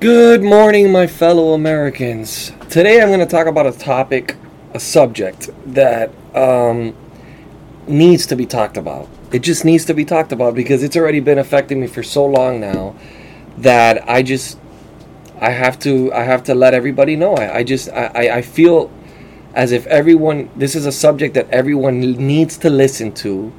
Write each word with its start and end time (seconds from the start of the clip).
Good 0.00 0.42
morning, 0.42 0.92
my 0.92 1.06
fellow 1.06 1.54
Americans. 1.54 2.52
Today 2.68 3.00
I'm 3.00 3.08
going 3.08 3.20
to 3.20 3.26
talk 3.26 3.46
about 3.46 3.66
a 3.66 3.72
topic, 3.72 4.36
a 4.74 4.80
subject 4.80 5.48
that 5.72 6.10
um, 6.34 6.94
needs 7.88 8.26
to 8.26 8.36
be 8.36 8.44
talked 8.44 8.76
about. 8.76 9.08
It 9.32 9.40
just 9.40 9.64
needs 9.64 9.84
to 9.86 9.94
be 9.94 10.04
talked 10.04 10.32
about 10.32 10.54
because 10.54 10.82
it's 10.82 10.96
already 10.96 11.20
been 11.20 11.38
affecting 11.38 11.80
me 11.80 11.86
for 11.86 12.02
so 12.02 12.26
long 12.26 12.60
now 12.60 12.94
that 13.58 14.06
I 14.08 14.22
just 14.22 14.58
I 15.40 15.50
have 15.50 15.78
to 15.80 16.12
I 16.12 16.24
have 16.24 16.44
to 16.44 16.54
let 16.54 16.74
everybody 16.74 17.16
know. 17.16 17.34
I, 17.34 17.58
I 17.58 17.64
just 17.64 17.88
I, 17.88 18.36
I- 18.36 18.42
feel 18.42 18.90
as 19.54 19.72
if 19.72 19.86
everyone 19.86 20.50
this 20.54 20.74
is 20.74 20.84
a 20.84 20.92
subject 20.92 21.32
that 21.34 21.48
everyone 21.48 22.00
needs 22.00 22.58
to 22.58 22.68
listen 22.68 23.12
to 23.14 23.50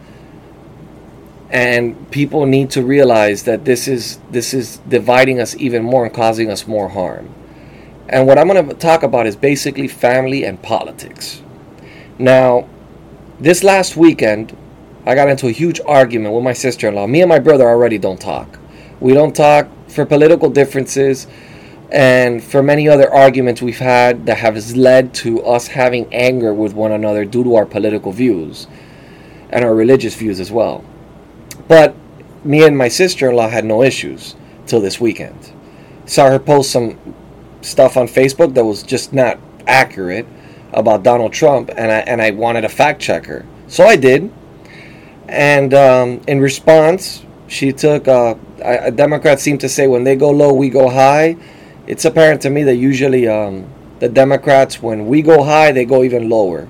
and 1.49 2.11
people 2.11 2.45
need 2.45 2.69
to 2.71 2.83
realize 2.83 3.43
that 3.43 3.63
this 3.65 3.88
is 3.88 4.19
this 4.31 4.53
is 4.53 4.77
dividing 4.89 5.39
us 5.39 5.55
even 5.55 5.83
more 5.83 6.05
and 6.05 6.13
causing 6.13 6.49
us 6.49 6.67
more 6.67 6.89
harm. 6.89 7.33
And 8.09 8.25
what 8.25 8.38
I'm 8.38 8.47
going 8.47 8.67
to 8.67 8.73
talk 8.73 9.03
about 9.03 9.27
is 9.27 9.35
basically 9.35 9.88
family 9.88 10.43
and 10.45 10.61
politics. 10.61 11.41
Now, 12.17 12.67
this 13.39 13.63
last 13.63 13.97
weekend, 13.97 14.55
I 15.05 15.13
got 15.13 15.30
into 15.30 15.47
a 15.47 15.52
huge 15.52 15.81
argument 15.85 16.33
with 16.33 16.44
my 16.44 16.53
sister-in-law. 16.53 17.07
Me 17.07 17.22
and 17.22 17.30
my 17.30 17.39
brother 17.39 17.67
already 17.67 17.97
don't 17.97 18.19
talk. 18.19 18.59
We 19.00 19.13
don't 19.13 19.35
talk 19.35 19.67
for 19.88 20.05
political 20.05 20.50
differences 20.50 21.27
and 21.91 22.44
for 22.44 22.61
many 22.61 22.89
other 22.89 23.13
arguments 23.13 23.61
we've 23.61 23.79
had 23.79 24.25
that 24.25 24.38
have 24.38 24.75
led 24.75 25.13
to 25.13 25.41
us 25.44 25.67
having 25.67 26.13
anger 26.13 26.53
with 26.53 26.73
one 26.73 26.91
another 26.91 27.23
due 27.23 27.44
to 27.44 27.55
our 27.55 27.66
political 27.66 28.11
views 28.11 28.67
and 29.50 29.63
our 29.63 29.73
religious 29.73 30.16
views 30.16 30.39
as 30.39 30.52
well. 30.52 30.83
But 31.67 31.95
me 32.43 32.63
and 32.65 32.77
my 32.77 32.87
sister 32.87 33.29
in 33.29 33.35
law 33.35 33.49
had 33.49 33.65
no 33.65 33.83
issues 33.83 34.35
till 34.65 34.81
this 34.81 34.99
weekend. 34.99 35.51
Saw 36.05 36.29
her 36.29 36.39
post 36.39 36.71
some 36.71 36.97
stuff 37.61 37.97
on 37.97 38.07
Facebook 38.07 38.53
that 38.53 38.63
was 38.63 38.83
just 38.83 39.13
not 39.13 39.39
accurate 39.67 40.25
about 40.73 41.03
Donald 41.03 41.33
Trump, 41.33 41.69
and 41.75 41.91
I, 41.91 41.99
and 41.99 42.21
I 42.21 42.31
wanted 42.31 42.63
a 42.63 42.69
fact 42.69 43.01
checker. 43.01 43.45
So 43.67 43.85
I 43.85 43.95
did. 43.95 44.31
And 45.27 45.73
um, 45.73 46.21
in 46.27 46.39
response, 46.39 47.25
she 47.47 47.73
took, 47.73 48.07
uh, 48.07 48.35
I- 48.63 48.89
Democrats 48.91 49.43
seem 49.43 49.57
to 49.59 49.69
say 49.69 49.88
when 49.88 50.03
they 50.03 50.15
go 50.15 50.29
low, 50.31 50.53
we 50.53 50.69
go 50.69 50.89
high. 50.89 51.35
It's 51.85 52.05
apparent 52.05 52.41
to 52.43 52.49
me 52.49 52.63
that 52.63 52.75
usually 52.75 53.27
um, 53.27 53.67
the 53.99 54.09
Democrats, 54.09 54.81
when 54.81 55.07
we 55.07 55.21
go 55.21 55.43
high, 55.43 55.71
they 55.71 55.85
go 55.85 56.03
even 56.03 56.29
lower. 56.29 56.67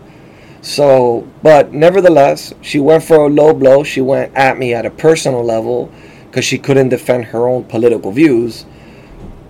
So, 0.61 1.27
but 1.43 1.73
nevertheless, 1.73 2.53
she 2.61 2.79
went 2.79 3.03
for 3.03 3.25
a 3.25 3.29
low 3.29 3.53
blow. 3.53 3.83
She 3.83 4.01
went 4.01 4.35
at 4.35 4.57
me 4.57 4.73
at 4.73 4.85
a 4.85 4.89
personal 4.89 5.43
level 5.43 5.91
because 6.25 6.45
she 6.45 6.57
couldn't 6.57 6.89
defend 6.89 7.25
her 7.25 7.47
own 7.47 7.65
political 7.65 8.11
views. 8.11 8.65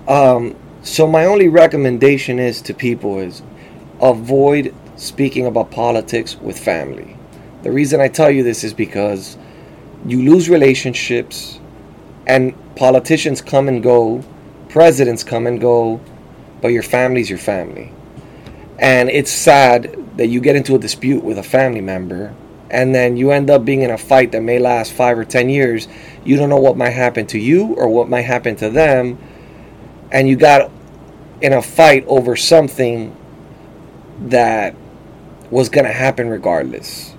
Um, 0.08 0.55
so, 0.83 1.08
my 1.08 1.25
only 1.25 1.47
recommendation 1.47 2.39
is 2.39 2.61
to 2.64 2.73
people 2.73 3.19
is 3.19 3.41
avoid 4.02 4.73
speaking 4.95 5.45
about 5.45 5.72
politics 5.72 6.36
with 6.36 6.59
family. 6.59 7.16
The 7.64 7.71
reason 7.71 7.99
I 7.99 8.08
tell 8.08 8.30
you 8.30 8.44
this 8.44 8.64
is 8.64 8.73
because 8.73 9.38
you 10.05 10.21
lose 10.21 10.49
relationships, 10.49 11.60
and 12.27 12.54
politicians 12.76 13.42
come 13.42 13.67
and 13.67 13.81
go, 13.81 14.23
presidents 14.70 15.23
come 15.23 15.48
and 15.48 15.60
go, 15.60 15.99
but 16.61 16.70
your 16.70 16.83
family's 16.83 17.30
your 17.30 17.39
family 17.39 17.92
and 18.80 19.10
it's 19.10 19.32
sad 19.32 20.17
that 20.17 20.27
you 20.27 20.39
get 20.39 20.55
into 20.55 20.76
a 20.76 20.80
dispute 20.80 21.23
with 21.23 21.38
a 21.38 21.43
family 21.43 21.82
member 21.82 22.33
and 22.70 22.93
then 22.93 23.17
you 23.17 23.32
end 23.32 23.49
up 23.49 23.64
being 23.64 23.82
in 23.82 23.92
a 23.92 23.98
fight 23.98 24.32
that 24.33 24.42
may 24.42 24.60
last 24.60 24.92
five 24.92 25.17
or 25.17 25.23
ten 25.23 25.49
years. 25.49 25.88
You 26.26 26.36
don't 26.36 26.49
know 26.49 26.60
what 26.60 26.76
might 26.76 26.92
happen 26.92 27.26
to 27.27 27.39
you 27.39 27.73
or 27.76 27.87
what 27.87 28.10
might 28.10 28.23
happen 28.23 28.55
to 28.58 28.70
them 28.70 29.17
and 30.11 30.27
you 30.27 30.36
got 30.36 30.71
in 31.42 31.54
a 31.54 31.61
fight 31.61 32.05
over 32.08 32.36
something 32.36 33.16
that 34.21 34.76
was 35.49 35.70
going 35.70 35.86
to 35.86 35.93
happen 35.93 36.27
regardless. 36.30 37.16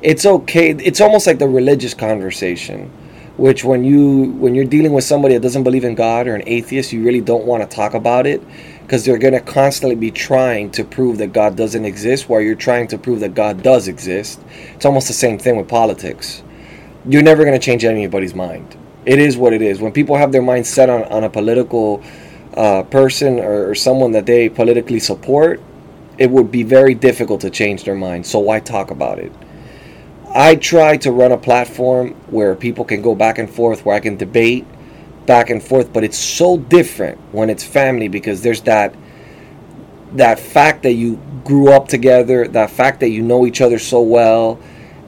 It's 0.00 0.26
okay. 0.26 0.70
It's 0.70 1.00
almost 1.00 1.26
like 1.26 1.38
the 1.38 1.48
religious 1.48 1.94
conversation 1.94 2.90
which 3.36 3.64
when 3.64 3.82
you 3.82 4.32
when 4.32 4.54
you're 4.54 4.64
dealing 4.64 4.92
with 4.92 5.04
somebody 5.04 5.34
that 5.34 5.40
doesn't 5.40 5.62
believe 5.62 5.84
in 5.84 5.94
god 5.94 6.26
or 6.26 6.34
an 6.34 6.42
atheist 6.46 6.92
you 6.92 7.02
really 7.02 7.20
don't 7.20 7.46
want 7.46 7.62
to 7.62 7.76
talk 7.76 7.94
about 7.94 8.26
it 8.26 8.42
because 8.92 9.06
they're 9.06 9.16
going 9.16 9.32
to 9.32 9.40
constantly 9.40 9.96
be 9.96 10.10
trying 10.10 10.70
to 10.70 10.84
prove 10.84 11.16
that 11.16 11.32
god 11.32 11.56
doesn't 11.56 11.86
exist 11.86 12.28
while 12.28 12.42
you're 12.42 12.54
trying 12.54 12.86
to 12.86 12.98
prove 12.98 13.20
that 13.20 13.34
god 13.34 13.62
does 13.62 13.88
exist. 13.88 14.38
It's 14.74 14.84
almost 14.84 15.08
the 15.08 15.14
same 15.14 15.38
thing 15.38 15.56
with 15.56 15.66
politics. 15.66 16.42
You're 17.06 17.22
never 17.22 17.42
going 17.42 17.58
to 17.58 17.64
change 17.64 17.86
anybody's 17.86 18.34
mind. 18.34 18.76
It 19.06 19.18
is 19.18 19.38
what 19.38 19.54
it 19.54 19.62
is. 19.62 19.80
When 19.80 19.92
people 19.92 20.16
have 20.16 20.30
their 20.30 20.42
mind 20.42 20.66
set 20.66 20.90
on, 20.90 21.04
on 21.04 21.24
a 21.24 21.30
political 21.30 22.02
uh, 22.54 22.82
person 22.82 23.40
or, 23.40 23.70
or 23.70 23.74
someone 23.74 24.12
that 24.12 24.26
they 24.26 24.50
politically 24.50 25.00
support 25.00 25.62
it 26.18 26.30
would 26.30 26.52
be 26.52 26.62
very 26.62 26.92
difficult 26.92 27.40
to 27.40 27.48
change 27.48 27.84
their 27.84 27.94
mind. 27.94 28.26
So 28.26 28.40
why 28.40 28.60
talk 28.60 28.90
about 28.90 29.18
it? 29.18 29.32
I 30.34 30.56
try 30.56 30.98
to 30.98 31.12
run 31.12 31.32
a 31.32 31.38
platform 31.38 32.10
where 32.26 32.54
people 32.54 32.84
can 32.84 33.00
go 33.00 33.14
back 33.14 33.38
and 33.38 33.48
forth, 33.48 33.86
where 33.86 33.96
I 33.96 34.00
can 34.00 34.18
debate 34.18 34.66
back 35.26 35.50
and 35.50 35.62
forth, 35.62 35.92
but 35.92 36.04
it's 36.04 36.18
so 36.18 36.58
different 36.58 37.18
when 37.32 37.50
it's 37.50 37.64
family 37.64 38.08
because 38.08 38.42
there's 38.42 38.62
that 38.62 38.94
that 40.12 40.38
fact 40.38 40.82
that 40.82 40.92
you 40.92 41.18
grew 41.42 41.72
up 41.72 41.88
together, 41.88 42.46
that 42.48 42.70
fact 42.70 43.00
that 43.00 43.08
you 43.08 43.22
know 43.22 43.46
each 43.46 43.62
other 43.62 43.78
so 43.78 44.02
well, 44.02 44.58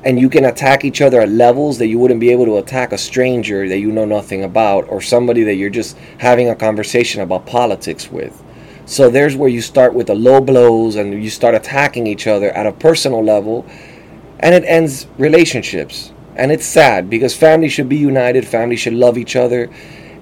and 0.02 0.18
you 0.18 0.28
can 0.28 0.44
attack 0.44 0.84
each 0.84 1.00
other 1.00 1.20
at 1.20 1.28
levels 1.28 1.78
that 1.78 1.86
you 1.86 1.98
wouldn't 1.98 2.20
be 2.20 2.30
able 2.30 2.44
to 2.44 2.56
attack 2.56 2.92
a 2.92 2.98
stranger 2.98 3.68
that 3.68 3.78
you 3.78 3.90
know 3.90 4.04
nothing 4.04 4.44
about 4.44 4.88
or 4.88 5.00
somebody 5.00 5.42
that 5.44 5.54
you're 5.54 5.70
just 5.70 5.96
having 6.18 6.48
a 6.48 6.54
conversation 6.54 7.20
about 7.20 7.46
politics 7.46 8.10
with. 8.10 8.42
So 8.86 9.08
there's 9.08 9.34
where 9.34 9.48
you 9.48 9.62
start 9.62 9.94
with 9.94 10.08
the 10.08 10.14
low 10.14 10.40
blows 10.40 10.96
and 10.96 11.22
you 11.22 11.30
start 11.30 11.54
attacking 11.54 12.06
each 12.06 12.26
other 12.26 12.50
at 12.50 12.66
a 12.66 12.72
personal 12.72 13.24
level 13.24 13.66
and 14.40 14.54
it 14.54 14.64
ends 14.66 15.06
relationships. 15.16 16.12
And 16.36 16.52
it's 16.52 16.66
sad 16.66 17.08
because 17.08 17.34
family 17.34 17.68
should 17.68 17.88
be 17.88 17.96
united, 17.96 18.46
family 18.46 18.76
should 18.76 18.92
love 18.92 19.16
each 19.16 19.36
other, 19.36 19.70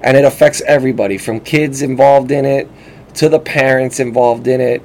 and 0.03 0.17
it 0.17 0.25
affects 0.25 0.61
everybody 0.63 1.19
from 1.19 1.41
kids 1.41 1.83
involved 1.83 2.31
in 2.31 2.45
it 2.45 2.69
to 3.15 3.29
the 3.29 3.39
parents 3.39 4.01
involved 4.01 4.47
in 4.47 4.61
it. 4.61 4.83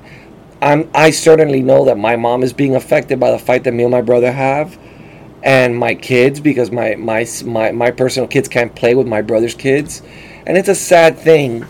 I'm 0.61 0.89
I 0.93 1.11
certainly 1.11 1.61
know 1.61 1.85
that 1.85 1.97
my 1.97 2.15
mom 2.15 2.43
is 2.43 2.53
being 2.53 2.75
affected 2.75 3.19
by 3.19 3.31
the 3.31 3.39
fight 3.39 3.63
that 3.65 3.73
me 3.73 3.83
and 3.83 3.91
my 3.91 4.01
brother 4.01 4.31
have 4.31 4.77
and 5.43 5.77
my 5.77 5.95
kids 5.95 6.39
because 6.39 6.71
my 6.71 6.95
my 6.95 7.25
my, 7.45 7.71
my 7.71 7.91
personal 7.91 8.27
kids 8.27 8.47
can't 8.47 8.75
play 8.75 8.95
with 8.95 9.07
my 9.07 9.21
brother's 9.21 9.55
kids. 9.55 10.01
And 10.45 10.57
it's 10.57 10.69
a 10.69 10.75
sad 10.75 11.17
thing 11.17 11.65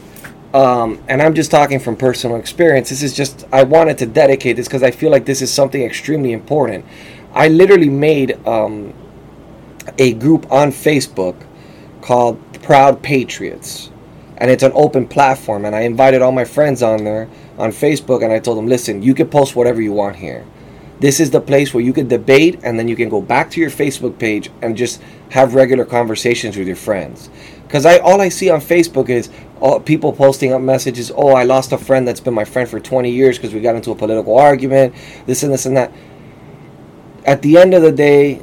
um, 0.53 1.03
and 1.07 1.21
I'm 1.21 1.33
just 1.33 1.51
talking 1.51 1.79
from 1.79 1.95
personal 1.95 2.37
experience. 2.37 2.89
This 2.89 3.03
is 3.03 3.13
just, 3.13 3.45
I 3.51 3.63
wanted 3.63 3.97
to 3.99 4.05
dedicate 4.05 4.55
this 4.55 4.67
because 4.67 4.81
I 4.81 4.91
feel 4.91 5.11
like 5.11 5.25
this 5.25 5.41
is 5.41 5.53
something 5.53 5.81
extremely 5.81 6.31
important. 6.31 6.85
I 7.33 7.49
literally 7.49 7.89
made 7.89 8.39
um, 8.47 8.93
a 9.97 10.13
group 10.13 10.51
on 10.51 10.69
Facebook 10.69 11.35
called 12.01 12.41
Proud 12.67 13.01
Patriots. 13.01 13.89
And 14.35 14.51
it's 14.51 14.61
an 14.61 14.73
open 14.75 15.07
platform. 15.07 15.63
And 15.63 15.73
I 15.73 15.83
invited 15.83 16.21
all 16.21 16.33
my 16.33 16.43
friends 16.43 16.83
on 16.83 17.05
there 17.05 17.29
on 17.57 17.71
Facebook 17.71 18.21
and 18.21 18.33
I 18.33 18.39
told 18.39 18.57
them, 18.57 18.67
listen, 18.67 19.01
you 19.01 19.13
can 19.13 19.29
post 19.29 19.55
whatever 19.55 19.81
you 19.81 19.93
want 19.93 20.17
here. 20.17 20.45
This 20.99 21.21
is 21.21 21.31
the 21.31 21.39
place 21.39 21.73
where 21.73 21.81
you 21.81 21.93
can 21.93 22.09
debate 22.09 22.59
and 22.63 22.77
then 22.77 22.89
you 22.89 22.97
can 22.97 23.07
go 23.07 23.21
back 23.21 23.49
to 23.51 23.61
your 23.61 23.69
Facebook 23.69 24.19
page 24.19 24.51
and 24.61 24.75
just 24.75 25.01
have 25.29 25.55
regular 25.55 25.85
conversations 25.85 26.57
with 26.57 26.67
your 26.67 26.75
friends. 26.75 27.29
Because 27.63 27.85
I 27.85 27.99
all 27.99 28.19
I 28.19 28.27
see 28.27 28.49
on 28.49 28.59
Facebook 28.59 29.07
is 29.07 29.29
all, 29.61 29.79
people 29.79 30.11
posting 30.11 30.51
up 30.51 30.61
messages. 30.61 31.09
Oh, 31.15 31.29
I 31.29 31.43
lost 31.43 31.71
a 31.71 31.77
friend 31.77 32.05
that's 32.05 32.19
been 32.19 32.33
my 32.33 32.43
friend 32.43 32.67
for 32.67 32.81
20 32.81 33.09
years 33.09 33.37
because 33.37 33.53
we 33.53 33.61
got 33.61 33.77
into 33.77 33.91
a 33.91 33.95
political 33.95 34.37
argument. 34.37 34.93
This 35.25 35.41
and 35.41 35.53
this 35.53 35.65
and 35.65 35.77
that. 35.77 35.93
At 37.25 37.41
the 37.41 37.59
end 37.59 37.73
of 37.73 37.81
the 37.81 37.93
day, 37.93 38.41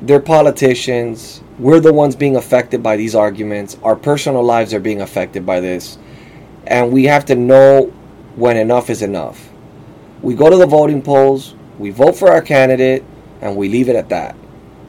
they're 0.00 0.20
politicians. 0.20 1.41
We're 1.58 1.80
the 1.80 1.92
ones 1.92 2.16
being 2.16 2.36
affected 2.36 2.82
by 2.82 2.96
these 2.96 3.14
arguments. 3.14 3.76
Our 3.82 3.94
personal 3.94 4.42
lives 4.42 4.72
are 4.72 4.80
being 4.80 5.02
affected 5.02 5.44
by 5.44 5.60
this, 5.60 5.98
and 6.66 6.90
we 6.90 7.04
have 7.04 7.26
to 7.26 7.34
know 7.34 7.92
when 8.36 8.56
enough 8.56 8.88
is 8.88 9.02
enough. 9.02 9.50
We 10.22 10.34
go 10.34 10.48
to 10.48 10.56
the 10.56 10.66
voting 10.66 11.02
polls. 11.02 11.54
We 11.78 11.90
vote 11.90 12.16
for 12.16 12.30
our 12.30 12.40
candidate, 12.40 13.04
and 13.42 13.54
we 13.54 13.68
leave 13.68 13.90
it 13.90 13.96
at 13.96 14.08
that. 14.08 14.34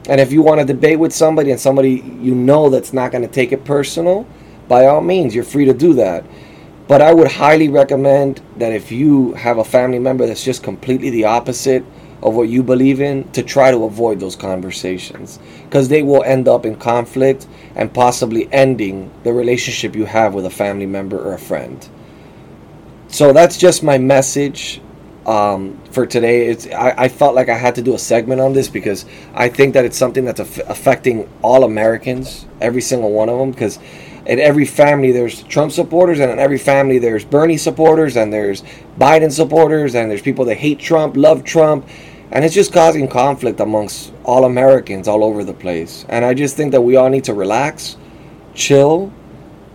And 0.08 0.20
if 0.20 0.32
you 0.32 0.40
want 0.40 0.60
to 0.60 0.66
debate 0.66 0.98
with 0.98 1.12
somebody 1.12 1.50
and 1.50 1.60
somebody 1.60 2.02
you 2.20 2.34
know 2.34 2.70
that's 2.70 2.92
not 2.92 3.12
going 3.12 3.26
to 3.26 3.32
take 3.32 3.52
it 3.52 3.64
personal, 3.64 4.26
by 4.66 4.86
all 4.86 5.02
means, 5.02 5.34
you're 5.34 5.44
free 5.44 5.66
to 5.66 5.74
do 5.74 5.92
that. 5.94 6.24
But 6.88 7.02
I 7.02 7.12
would 7.12 7.32
highly 7.32 7.68
recommend 7.68 8.42
that 8.56 8.72
if 8.72 8.90
you 8.90 9.32
have 9.34 9.58
a 9.58 9.64
family 9.64 9.98
member 9.98 10.26
that's 10.26 10.44
just 10.44 10.62
completely 10.62 11.10
the 11.10 11.24
opposite 11.24 11.84
of 12.22 12.34
what 12.34 12.48
you 12.48 12.62
believe 12.62 13.00
in, 13.00 13.30
to 13.32 13.42
try 13.42 13.70
to 13.70 13.84
avoid 13.84 14.20
those 14.20 14.36
conversations 14.36 15.38
because 15.64 15.88
they 15.88 16.02
will 16.02 16.22
end 16.22 16.48
up 16.48 16.64
in 16.64 16.76
conflict 16.76 17.46
and 17.74 17.92
possibly 17.92 18.50
ending 18.52 19.10
the 19.24 19.32
relationship 19.32 19.94
you 19.94 20.04
have 20.04 20.34
with 20.34 20.46
a 20.46 20.50
family 20.50 20.86
member 20.86 21.18
or 21.18 21.34
a 21.34 21.38
friend. 21.38 21.88
So 23.08 23.32
that's 23.32 23.58
just 23.58 23.82
my 23.82 23.98
message 23.98 24.80
um, 25.26 25.80
for 25.90 26.06
today. 26.06 26.48
It's 26.48 26.66
I, 26.66 26.94
I, 26.96 27.08
felt 27.08 27.34
like 27.34 27.48
I 27.48 27.56
had 27.56 27.76
to 27.76 27.82
do 27.82 27.94
a 27.94 27.98
segment 27.98 28.40
on 28.40 28.52
this 28.52 28.68
because 28.68 29.06
I 29.34 29.48
think 29.48 29.74
that 29.74 29.84
it's 29.84 29.96
something 29.96 30.24
that's 30.24 30.40
af- 30.40 30.68
affecting 30.68 31.28
all 31.42 31.64
Americans, 31.64 32.46
every 32.60 32.82
single 32.82 33.12
one 33.12 33.28
of 33.28 33.38
them. 33.38 33.50
Because 33.50 33.78
in 34.26 34.38
every 34.38 34.64
family 34.64 35.12
there's 35.12 35.42
Trump 35.44 35.72
supporters, 35.72 36.20
and 36.20 36.30
in 36.30 36.38
every 36.38 36.58
family 36.58 36.98
there's 36.98 37.24
Bernie 37.24 37.56
supporters, 37.56 38.16
and 38.16 38.32
there's 38.32 38.62
Biden 38.98 39.30
supporters, 39.30 39.94
and 39.94 40.10
there's 40.10 40.22
people 40.22 40.44
that 40.46 40.56
hate 40.56 40.78
Trump, 40.78 41.16
love 41.16 41.44
Trump, 41.44 41.86
and 42.30 42.44
it's 42.44 42.54
just 42.54 42.72
causing 42.72 43.06
conflict 43.06 43.60
amongst 43.60 44.12
all 44.24 44.44
Americans 44.44 45.08
all 45.08 45.22
over 45.22 45.44
the 45.44 45.52
place. 45.52 46.06
And 46.08 46.24
I 46.24 46.34
just 46.34 46.56
think 46.56 46.72
that 46.72 46.80
we 46.80 46.96
all 46.96 47.10
need 47.10 47.24
to 47.24 47.34
relax, 47.34 47.96
chill, 48.54 49.12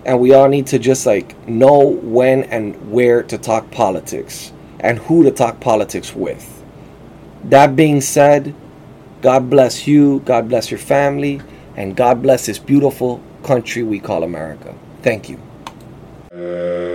and 0.06 0.19
we 0.19 0.34
all 0.34 0.48
need 0.48 0.68
to 0.68 0.80
just 0.80 1.06
like 1.06 1.48
know 1.48 1.80
when 1.80 2.44
and 2.45 2.92
where 2.92 3.22
to 3.24 3.38
talk 3.38 3.69
politics 3.72 4.52
and 4.80 4.98
who 4.98 5.24
to 5.24 5.31
talk 5.31 5.60
politics 5.60 6.16
with. 6.16 6.63
That 7.45 7.75
being 7.75 8.02
said, 8.02 8.56
God 9.22 9.50
bless 9.50 9.88
you, 9.88 10.22
God 10.22 10.50
bless 10.50 10.72
your 10.72 10.80
family, 10.80 11.42
and 11.75 11.95
God 11.95 12.22
bless 12.22 12.45
this 12.45 12.60
beautiful 12.60 13.22
country 13.44 13.84
we 13.84 14.00
call 14.00 14.24
America. 14.24 14.74
Thank 15.02 15.30
you. 15.30 15.40
Uh... 16.32 16.89